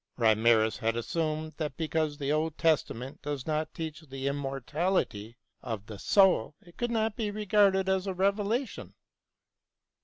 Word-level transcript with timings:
Reimarus 0.17 0.77
had 0.77 0.95
assumed 0.97 1.53
that 1.57 1.77
because 1.77 2.17
the 2.17 2.31
Old 2.31 2.57
Testament 2.57 3.21
does 3.21 3.45
not 3.45 3.71
teach 3.75 3.99
the 4.01 4.25
immortality 4.25 5.37
of 5.61 5.85
the 5.85 5.99
soul 5.99 6.55
it 6.59 6.75
could 6.75 6.89
■ 6.89 6.93
not 6.93 7.15
be 7.15 7.29
regarded 7.29 7.87
as 7.87 8.07
a 8.07 8.13
revelation. 8.15 8.95